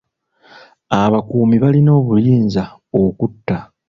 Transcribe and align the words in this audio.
Abakuumi 1.01 1.55
balina 1.63 1.91
obuyinza 1.99 2.63
okutta. 3.01 3.57